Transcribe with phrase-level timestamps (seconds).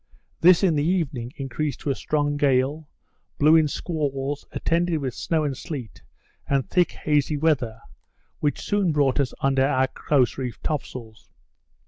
[0.39, 2.89] This, in the evening, increased to a strong gale,
[3.37, 6.01] blew in squalls, attended with snow and sleet,
[6.47, 7.79] and thick hazy weather,
[8.39, 11.29] which soon brought us under our close reefed top sails.